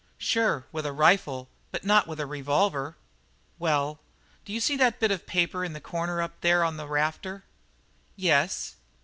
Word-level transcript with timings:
"Sure, 0.17 0.65
with 0.71 0.83
a 0.87 0.91
rifle, 0.91 1.47
but 1.69 1.83
not 1.85 2.07
with 2.07 2.19
a 2.19 2.25
revolver." 2.25 2.95
"Well, 3.59 3.99
do 4.45 4.51
you 4.51 4.59
see 4.59 4.75
that 4.77 4.99
bit 4.99 5.11
of 5.11 5.27
paper 5.27 5.63
in 5.63 5.73
the 5.73 5.79
corner 5.79 6.27
there 6.41 6.63
up 6.63 6.67
on 6.67 6.77
the 6.77 6.87
rafter?" 6.87 7.43
"Yes." 8.15 8.77